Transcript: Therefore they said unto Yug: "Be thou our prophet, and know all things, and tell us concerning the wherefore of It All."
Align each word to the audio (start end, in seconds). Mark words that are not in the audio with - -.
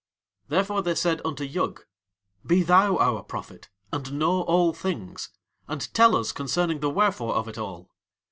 Therefore 0.47 0.81
they 0.81 0.95
said 0.95 1.21
unto 1.23 1.43
Yug: 1.43 1.85
"Be 2.43 2.63
thou 2.63 2.97
our 2.97 3.21
prophet, 3.21 3.69
and 3.93 4.13
know 4.13 4.41
all 4.41 4.73
things, 4.73 5.29
and 5.67 5.93
tell 5.93 6.15
us 6.15 6.31
concerning 6.31 6.79
the 6.79 6.89
wherefore 6.89 7.35
of 7.35 7.47
It 7.47 7.59
All." 7.59 7.91